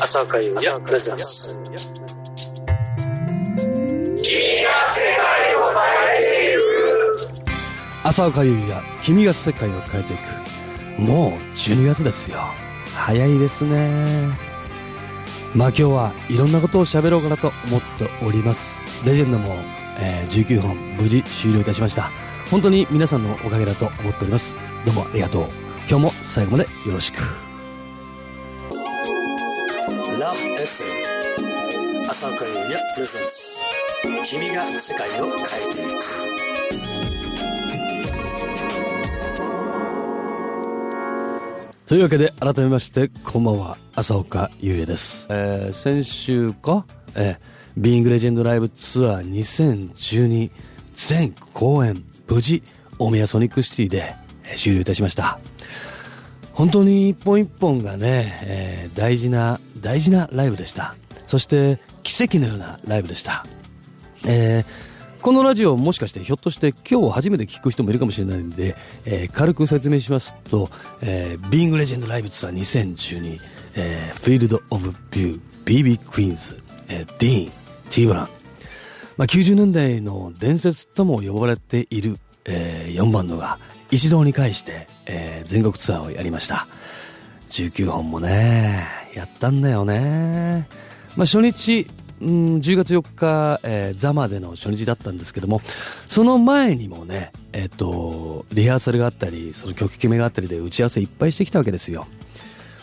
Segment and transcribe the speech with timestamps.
[0.00, 1.58] 浅岡優也プレゼンス
[8.04, 11.00] 浅岡優也君が世界を変えていく。
[11.00, 12.38] もう12月ですよ。
[12.94, 14.28] 早いですね。
[15.54, 18.80] まあ今日はいろんなことを喋ろうかなと思っております。
[19.04, 19.56] レジェンドも、
[19.98, 22.10] えー19本無事終了いたしました。
[22.50, 24.56] 本当に皆さんのおかげだと思っております。
[24.84, 25.48] どうもありがとう。
[25.88, 27.47] 今日も最後までよろしく。
[30.28, 33.64] ラブ FM 浅岡優也プレゼンス
[34.28, 35.38] 君が世界を変え
[35.72, 36.04] ていく。
[41.86, 46.84] というわけで改めましてこんばんは浅岡優也です、えー先週か、
[47.16, 47.38] えー、
[47.78, 49.30] ビーイングレジェンドライブツアー
[49.94, 50.50] 2012
[50.92, 52.62] 全公演無事
[52.98, 55.38] 大宮ソニックシティで、えー終了いたしました。
[56.52, 60.94] 本当に一本一本がね、えー大事な大事なライブでした。
[61.26, 63.44] そして奇跡のようなライブでした。
[64.26, 64.88] えー
[65.20, 70.70] このラジオもしかしてひょっとして今日初めて聞く人もいるかもしれないんで、えー軽く説明しますと、
[71.02, 73.40] えー、ビングレジェンドライブツアー2012、
[73.74, 77.50] えー、フィールド・オブ・ビュー、BB クイーンズ、えー、ディーン、
[77.90, 78.28] ティーブラン、
[79.16, 83.58] まあ、90年代の伝説とも呼ばれている、え4バンドが
[83.90, 86.68] 一堂に会して、えー全国ツアーをやりました。
[87.48, 90.68] 19本もね、やったんだよね。
[91.16, 91.86] まあ、初日、
[92.20, 95.60] うん、10月4日、えーザマでの初日だったんですけども、
[96.08, 102.06] その前にもね、えっ、と、リハーサルがあったり、その曲決めがあったりで打ち合わせいっぱいしてきたわけですよ。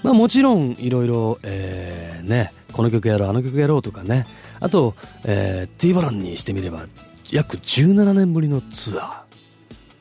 [0.03, 4.28] まあもちろんいろいろ、えーね、この曲やろう、あの曲やろうとかね。
[4.59, 6.83] あと、えー、ティーバランにしてみれば、
[7.31, 9.23] 約17年ぶりのツア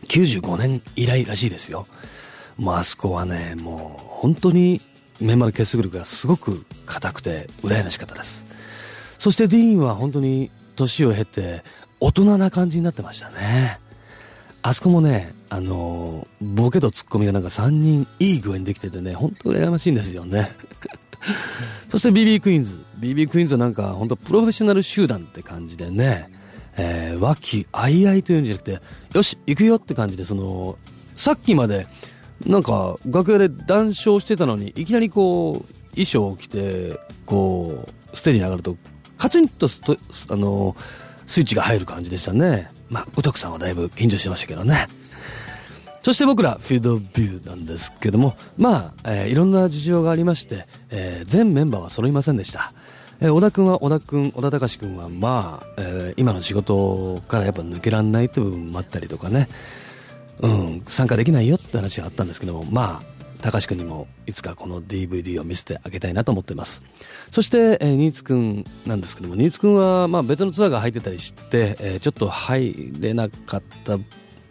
[0.03, 0.41] ー。
[0.41, 1.87] 95年以来らしいですよ。
[2.57, 4.81] もうあそこはね、もう本当に
[5.21, 8.47] メンバーの結束力がすごく硬くて羨ましかったです。
[9.19, 11.63] そしてディーンは本当に年を経て
[12.01, 13.79] 大人な感じになってましたね。
[14.63, 20.51] あそこもね、あのーボケとツッコミがなんか3人いい具合にできててね、本当羨ましいんですよね。
[21.89, 22.79] そして BB クイーンズ。
[22.99, 26.31] BB クイーンズはなんか本当プロフェッショナル集団って感じでね、
[26.77, 28.81] えー、和気あいあいというんじゃなくて、
[29.15, 30.77] よし、行くよって感じで、その、
[31.15, 31.87] さっきまで、
[32.47, 38.77] なんか楽屋で談笑してたのに、いきなりこう、衣装を着て、こう、ステージに上がると、
[39.17, 39.97] カチンとスト
[40.31, 40.77] あの、
[41.27, 42.71] スイッチが入る感じでしたね。
[42.91, 44.89] まあ、宇徳さんはだいぶ緊張してましたけどね。
[46.03, 52.73] そして僕らフィードビューなんですけども、まあ、えーいろんな事情がありまして、えー全メンバーは揃いませんでした。
[53.21, 59.49] えー小田くんは小田くん、小田隆くんはまあ、えー今の仕事からやっぱ抜けらんないって部分もあったりとかね、
[60.41, 63.15] うん、参加できないよって話があったんですけども、まあ、
[63.45, 66.83] 高橋くんにもいつかこの DVD を見せてあげたいなと思ってます。
[67.31, 73.99] そして、えー、新津くんなんですけども、新津くんはまあ別のツアーが入ってたりして、えーちょっと入れなかった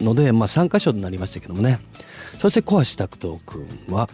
[0.00, 1.80] ので、まあ3箇所になりましたけどもね。
[2.38, 4.08] そして小橋拓人くんは、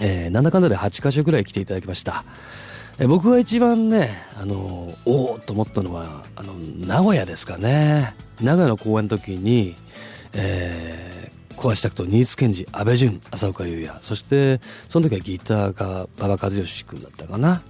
[0.00, 2.24] えーなんだかんだで8箇所ぐらい来ていただきました。
[2.98, 4.08] えー僕が一番ね、
[4.40, 8.14] あのーおおと思ったのは、あの、名古屋ですかね。
[8.40, 9.74] 名古屋の公演の時に、
[10.32, 17.62] えー、小橋拓人、新津健治、安倍淳、浅岡優也、そして、その時はギターが馬場和義君だったかな。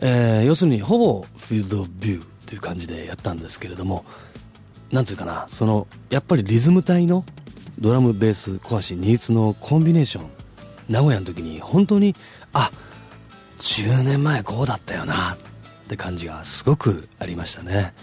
[0.00, 4.04] えー要するにほぼフィールドビューという感じでやったんですけれども、
[4.92, 7.24] なんていうかな、その、やっぱりリズム隊の
[7.78, 10.30] ドラム、ベース、小橋、新津のコンビネーション、
[10.88, 12.14] 名古屋の時に本当に、
[12.52, 12.70] あ、
[13.60, 15.36] 10年前こうだったよなっ
[15.88, 17.94] て感じがすごくありましたね。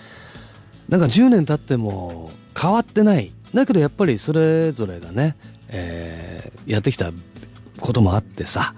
[0.89, 3.31] なんか10年経っても変わってない。
[3.53, 5.35] だけどやっぱりそれぞれがね、
[5.69, 7.11] えーやってきた
[7.79, 8.75] こともあってさ、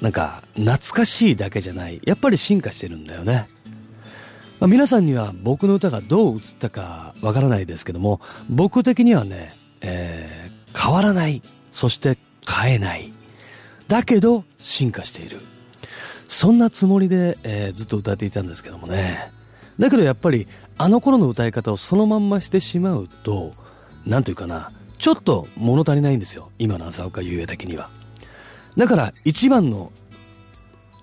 [0.00, 2.00] なんか懐かしいだけじゃない。
[2.04, 3.48] やっぱり進化してるんだよね。
[4.58, 8.20] まあ、皆さんには僕の歌がどう映ったかわからないですけども、
[8.50, 11.40] 僕的にはね、えー変わらない。
[11.72, 13.12] そして変えない。
[13.88, 15.40] だけど進化している。
[16.28, 19.30] そんなつもりで、えーずっと歌っていたんですけどもね。
[19.78, 20.46] だけどやっぱり
[20.78, 23.52] あの頃の歌い方をそのまんましてしまうと、
[24.06, 26.50] なんというかな、ちょっと物足りないんですよ。
[26.58, 27.90] 今の浅岡優也的には。
[28.76, 29.90] だから一番の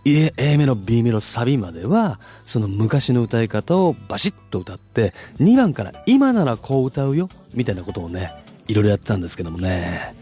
[0.05, 8.33] A, A メロ B メロサビまではその昔の歌い方をバシッと歌って2番から今ならこう歌うよみたいなことをね
[8.67, 10.13] いろいろやってたんですけどもね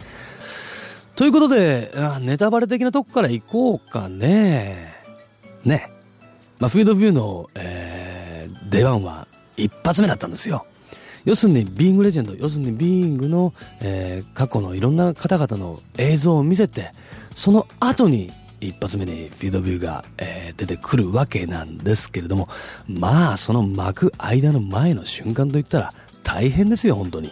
[1.16, 4.94] ということでネタバレ的なとこから行こうかね
[5.66, 5.92] ね
[6.60, 8.01] まあフィードビューの、えー
[8.72, 9.28] 出番は
[9.58, 10.66] 一発目だったんですよ
[11.26, 16.92] 要するにビーイングレジェンド要するにビーイングの、えー過去のいろんな方々の映像を見せて
[17.36, 18.32] その後に
[18.62, 22.48] 一発目にフィードビューが、えー、出てくるわけなんですけれども、
[22.88, 25.94] まあ、その巻く間の前の瞬間といったら
[26.24, 27.32] 大変ですよ、本当に。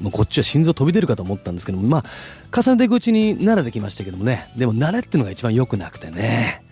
[0.00, 4.52] もうこっちは心臓飛び出るかと思ったんですけども、まあ、重ねていくうちに慣れてきましたけどもね。
[4.56, 6.62] でも慣れっていうのが一番良くなくてね。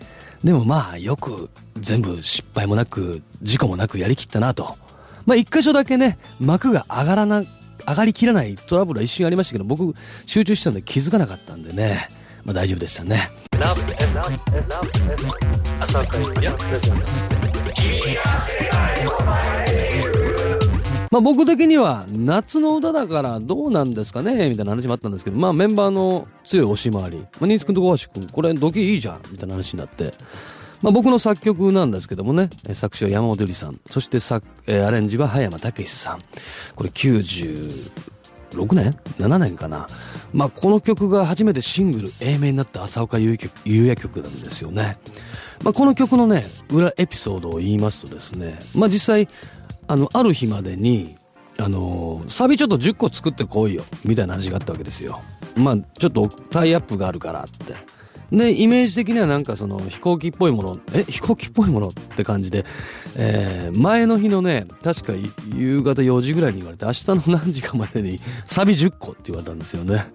[0.47, 4.77] でもまあ、よく全部失敗もなく、事故もなくやりきったなと。
[5.25, 9.93] まあ、一箇所だけね、幕が上がらな、上がりきらないトラブルは一瞬ありましたけど、僕、
[10.25, 12.07] 集中してたんで気づかなかったんでね。
[12.45, 13.29] まあ大丈夫でしたね。
[13.59, 13.81] ラブ
[15.81, 16.41] 朝会プ
[16.71, 17.29] レゼンス
[21.09, 30.13] まあ僕的には夏の歌だからどうなんですかねみたいな話もあったんですけど、まあメンバーの強い押し回り、まあ、新津君と小橋君、これドキいいじゃんみたいな話になって、
[30.81, 36.19] まあ僕の作曲なんですけどもね、作詞は山本由里さん、そして作、アレンジは葉山武さん。
[36.75, 37.91] これ90、
[38.51, 39.87] 6年 ?7 年かな？
[40.33, 44.97] まあ、この曲が初めてシングル A 名になった浅岡優也曲なんですよね。
[45.63, 49.27] まあ、この曲のね、裏エピソードを言いますとですね、まあ、実際、
[49.87, 51.15] あの、ある日までに、
[51.57, 55.21] あの、サビちょっと10個作ってこいよ、みたいな話があったわけですよ。
[55.55, 57.75] まあ、ちょっとタイアップがあるからって。
[58.31, 62.65] で、イメージ的にはなんかその飛行機っぽいもの、え、飛行機っぽいものって感じで、
[63.15, 65.13] えー、前の日のね、確か
[65.55, 70.05] 夕方4時ぐらいに言われて、明日の何時かまでにサビ10個って言われたんですよね。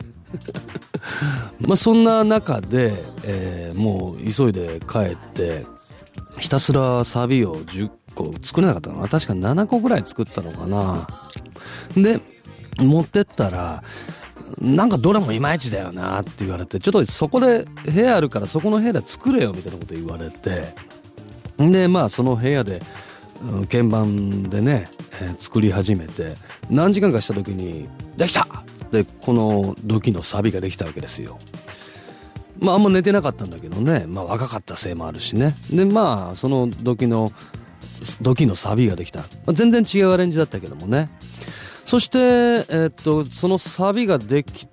[1.61, 5.65] まあそんな中で、えー、もう急いで帰って、
[6.39, 11.09] ひたすらサビを10個作れなかったのかな確か7個ぐらい作ったのかな
[11.94, 12.20] で、
[12.81, 13.82] 持ってったら、
[14.61, 20.75] なんかどれもいまいちだよなって言われて、ちょっとそこで部屋あるからそこの部屋で作れよみたいなこと言われて、
[21.59, 22.81] で、まあその部屋で、
[23.70, 24.88] 鍵盤でね、
[25.20, 26.35] えー、作り始めて、
[26.70, 28.47] 何時間かした時に、できた
[28.91, 31.38] で、この土器のサビができたわけですよ。
[32.61, 35.55] まああんま寝てなかったんだけどね、まあ若かったせいもあるしね。
[35.73, 37.32] で、まあその土器の、
[38.20, 39.20] 土器のサビができた。
[39.20, 41.10] まあ、全然違うアレンジだったけどもね。
[41.84, 44.66] そして、えー、っと、そのサビができ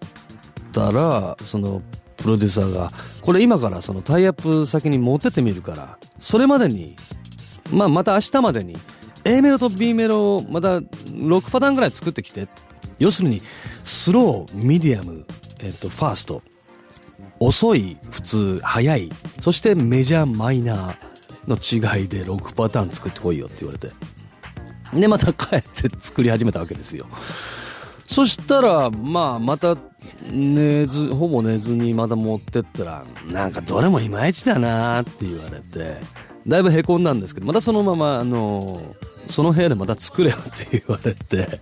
[0.71, 1.81] たら、その、
[2.17, 2.91] プロデューサーが、
[3.21, 6.95] これ今からそのタイアップ先に持ってってみるから、それまでに、
[7.71, 8.75] まあまた明日までに、
[9.23, 12.47] A メロと B メロをまた6パターンぐらい作ってきて。
[12.99, 13.41] 要するに、
[13.83, 15.25] スロー、ミディアム、
[15.61, 16.41] えっと、ファースト。
[17.39, 19.09] 遅い、普通、早い。
[19.39, 21.08] そしてメジャー、マイナー
[21.49, 23.89] の違いで6パターン作ってこいよって言われて。
[24.93, 27.05] で、また帰って作り始めたわけですよ。
[28.05, 29.77] そしたら、まあ、また、
[30.31, 35.97] 寝ず、ほぼ寝ずにまた持ってったら、なんかどれもいまいちだなって言われて、
[36.47, 38.95] だいぶ凹んだんですけど、またそのまま、あの、
[39.29, 41.59] その部屋でまた作れよって言われて、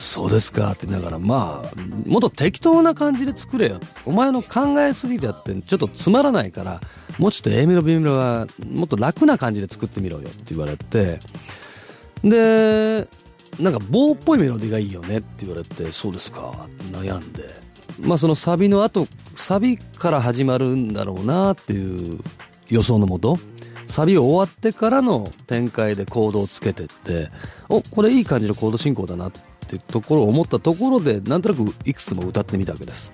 [0.00, 3.80] そうですかって言いながら、まあ、もっと適当な感じで作れよ。
[4.06, 6.80] お前の考えすぎてやって、ちょっとつまらないから、
[7.18, 11.18] もうちょっと A メロ B メロはもっと楽な感じで作ってみろよって言われて、
[12.22, 13.08] で
[13.60, 16.52] なんか棒っぽいメロディーがいいよねって言われてそうですか
[16.92, 17.44] 悩んで
[18.00, 22.20] まあそのサビの後サビから始まるんだろうなっていう
[22.68, 23.38] 予想のもと
[23.86, 27.30] サビ終わってからの展開でコードをつけてって
[27.68, 29.40] おこれいい感じのコード進行だなって
[29.76, 33.12] ってところを思ったところでなんとなくいくつも歌ってみたわけです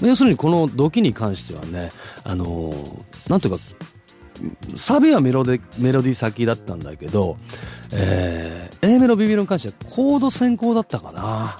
[0.00, 1.90] 要するにこの「ドキ」に関してはね
[2.22, 2.74] あの、
[3.28, 3.60] なんていうか
[4.74, 7.38] サビはメロデメロディー先だったんだけど、
[7.92, 11.56] えー、A メロ B メロに関してはコード先行だったかな。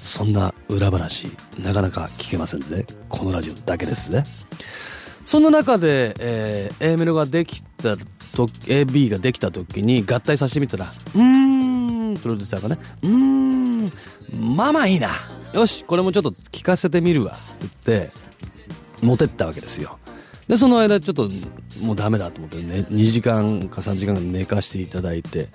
[0.00, 2.86] そんな裏話、なかなか聞けませんね。
[3.08, 4.24] このラジオだけですね。
[5.22, 7.96] そんな中で、えー、A メロができた
[8.34, 11.67] と、AB ができた時に合体させてみたら、うん、
[12.18, 13.92] プロデューサーがね、うーん、
[14.56, 15.10] まあまあいいな。
[15.52, 17.32] よし、これもちょっと聞かせてみるわ。
[17.32, 18.10] って言って、
[19.02, 19.98] 持てったわけですよ。
[20.48, 21.28] で、その間ちょっと
[21.82, 25.48] もうダメだと思ってね、2時間か3時間寝かしていただいて、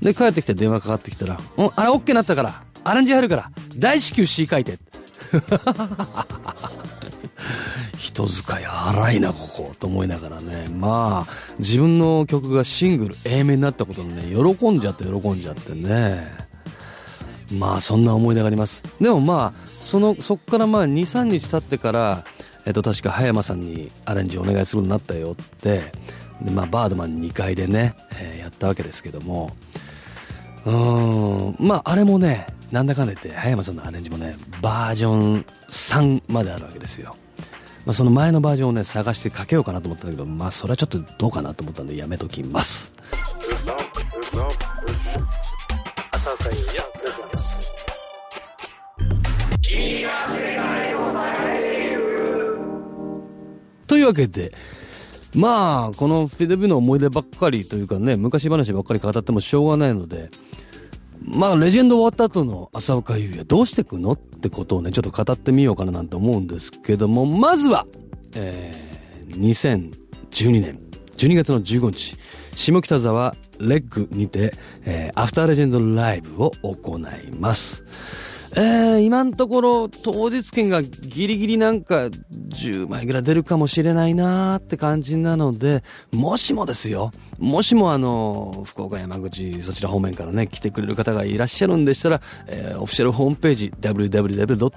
[0.00, 4.78] で、帰ってきて電話かかってきたら、うん、あれ OK になったから、アレンジ入るから、大至急 C 書いて。
[8.14, 9.74] 人使い荒いな、ここ。
[9.78, 10.68] と思いながらね。
[10.68, 14.22] まあ、自分の曲がシングル A 面になったことにね、
[14.56, 16.32] 喜んじゃって喜んじゃってね。
[17.58, 18.82] まあ、そんな思い出があります。
[19.00, 22.24] でもまあ、その、そっからまあ、2、3日経ってから、
[22.66, 25.92] えっと、確か葉山さんにアレンジお願いするようになったよって
[26.40, 29.54] で、まあ、バードマン2階でね、えー、やったわけですけども
[30.64, 37.14] うんまああれもねなんだかんだ言って葉山さんのアレンジもねバージョン3まであるわけですよ、
[37.86, 42.94] まあ、その前のバージョンをね探してかけようかなと思ったんだけどまあそれはちょっとどうかなと思ったんでやめときます。
[53.86, 54.52] というわけで、
[55.34, 60.30] まあ、このフィデビューの思い出ばっかりというかね、昔話ばっかり語ってもしょうがないので、
[61.26, 67.86] まあ、レジェンド終わった後の浅岡優也どうしてくのってことをね、ちょっと語ってみようかななんて思うんですけども、まずは、
[68.34, 69.90] えー、
[70.30, 70.78] 2012年
[71.16, 72.16] 12月の15日、
[72.54, 74.52] 下北沢レッグにて、
[74.84, 77.02] えー、アフターレジェンドライブを行い
[77.38, 77.84] ます。
[78.56, 85.82] えー、今のところ当日券がギリギリなんか10枚ぐらい出るかもしれないなーって感じなので、
[86.12, 94.76] もしもですよ、もしもあの、福岡山口そちら方面からね、来てくれる方がいらっしゃるんでしたら、えー、オフィシャルホームページ www.uyax.jp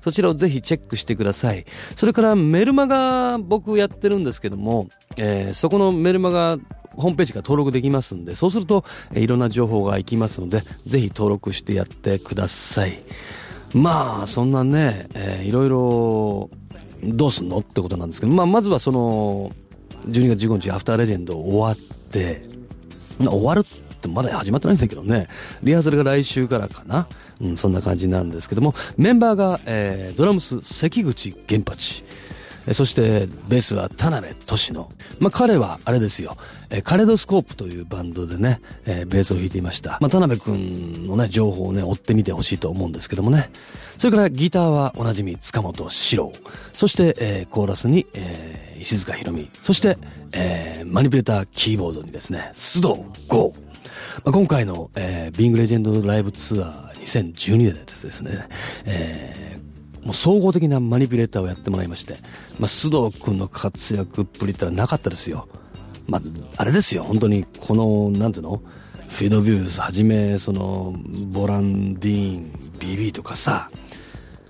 [0.00, 1.66] そちらをぜひチェックしてください。
[1.94, 6.56] それからメルマガ僕やってるんですけども、えー、そこのメルマガ
[6.96, 12.98] ホームページが登録できますんで、そうすると、えー、いろんな情報が行きますので、ぜひ登録してややってください。
[13.74, 16.50] まあ、そんなね、えー、いろいろ、
[17.02, 19.50] どうすんのってことなんですけど、まあ、まずはその、
[20.08, 21.76] 12月15日アフターレジェンド終わっ
[22.10, 22.42] て、
[23.18, 25.26] 終わるってまだ始まってないんだけどね、
[25.62, 27.08] リハーサルが来週からかな。
[27.40, 32.04] うん、そんな感じなんですけども、メンバーが、えー、ドラムス関口源八、
[32.72, 34.88] そしてベースは田辺俊野。
[35.20, 36.36] まあ彼はあれですよ、
[36.84, 39.98] カレドスコープというバンドでね、ベースを弾いていました。
[40.00, 43.50] まあ田辺くんのね、情報をね、追ってみてほしいと思うんですけどもね。
[43.98, 46.32] それからギターはおなじみ塚本史郎。
[46.72, 49.50] そして、えー、コーラスに、えー、石塚ひろみ。
[49.62, 49.96] そして、
[50.32, 53.52] えー、マニピュレーターキーボードにですね、須藤剛。
[54.24, 58.48] まあ、今回の、えー、ビングレジェンドライブツアー2012でですね、
[58.84, 59.61] えー、
[60.02, 62.14] もう総合的なマニピュレーターをやってもらいまして、
[62.58, 65.48] まあ、須藤君の活躍っぷりってのはなかったですよ。
[66.08, 66.20] まあ、
[66.56, 68.62] あれですよ、本当に、この、なんていうの？
[69.08, 70.94] フィードビューズはじめ、その、
[71.32, 73.70] ボランディーン、BB とかさ、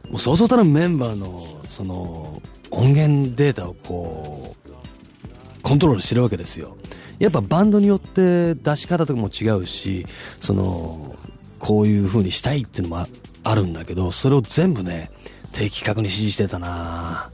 [0.09, 2.40] もうそうそうたるメンバーの、その、
[2.71, 6.76] 音源データをこう、コントロールしてるわけですよ。
[7.18, 10.06] やっぱバンドによって出し方とかも違うし、
[10.38, 11.16] その、
[11.59, 13.06] こういう風にしたいっていうのも
[13.42, 15.11] あるんだけど、それを全部ね、
[15.52, 17.30] 的確に指示してたな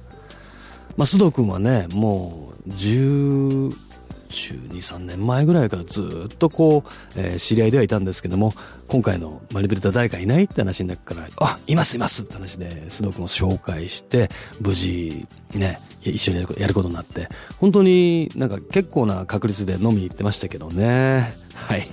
[0.96, 3.72] まあ、須藤君はね、もう、10、
[4.28, 8.52] 12、3年前ぐらいからずっとこう、えー、知り合いではいたんですけども、
[8.88, 14.28] 今回のマニピュレータ誰かいないって話になるから、あ、いますいますって話で、須藤君を紹介して、
[14.60, 21.32] 無事、ね、一緒にやることになって、本当になんか結構な確率で飲みに行ってましたけどね。
[21.66, 21.86] はい。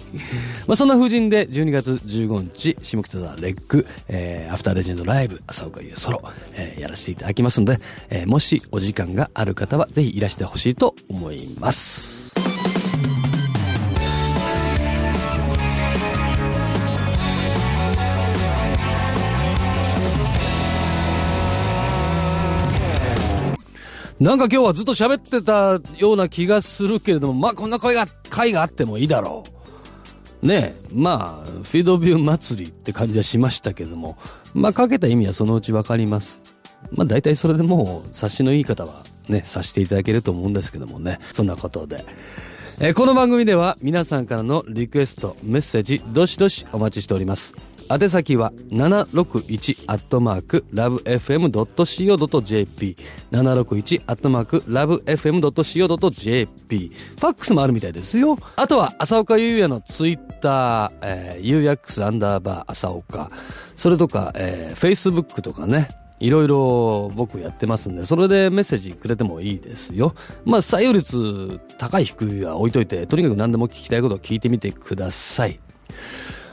[0.67, 6.21] まあそんな風神で12月15日、下北沢レッグ、えー、アフターレジェンドライブ、朝岡優ソロ、
[6.53, 7.79] えー、やらせていただきますので、
[8.09, 12.35] えー、もしお時間がある方はぜひいらしてほしいと思います。
[24.17, 29.54] なんか今日はずっと喋ってたような気がするけれども、まあこんな声が、回があってもいいだろう。
[30.41, 34.17] ねまあ、フィードビュー祭りって感じはしましたけども、
[34.53, 36.41] まあ、かけた意味はそのうちわかります。
[36.91, 42.05] まあ、大体それでもう、察しのいい方はね、察していただけると思うんですけどもね、そんなことで。
[42.79, 47.55] えー、この番組では皆さんからのリクエスト、メッセージ、どしどしお待ちしております。
[47.89, 52.97] 宛先は761アットマークラブ FM.co.jp
[53.31, 58.37] 761アットマークラブ FM.co.jp ファックスもあるみたいですよ。
[58.55, 63.29] あとは浅岡優也のツイッター、えー、ユーヤックスアンダーバー浅岡。
[63.75, 65.89] それとか、えー、Facebook とかね。
[66.21, 70.15] いろいろ僕やってますんで、それでメッセージくれてもいいですよ。
[70.45, 75.59] まあ、採用率高い低いは置いといて、とにかく何でも聞きたいことを聞いてみてください。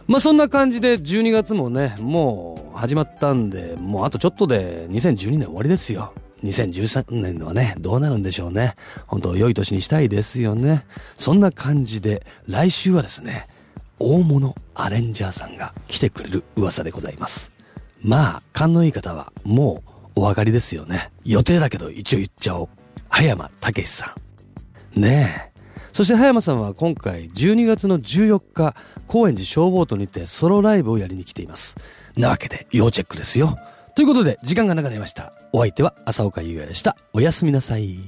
[0.06, 6.12] まあそんな感じで12月もね、もう始まったんで、もうあとちょっとで2012年終わりですよ。
[6.42, 8.74] 2013年はね、どうなるんでしょうね。
[9.06, 10.84] 本当良い年にしたいですよね。
[11.16, 13.48] そんな感じで、来週はですね、
[14.00, 17.52] 大物アレンジャーさんが来てくれる噂でございます。
[18.02, 21.10] まあ、勘のいい方はもうお分かりですよね。
[21.24, 22.68] 予定だけど一応言っちゃおう。
[23.08, 24.16] 葉山武さ
[24.96, 25.00] ん。
[25.00, 25.51] ねえ。
[25.92, 28.74] そして葉山さんは今回12月の14日、
[29.06, 31.76] 高円寺消防とにてソロライブをやりに来ています。
[32.16, 33.58] なわけで要チェックですよ。
[33.94, 35.34] ということで時間がなくなりました。
[35.52, 36.96] お相手は浅岡優也でした。
[37.12, 37.98] おやすみなさい。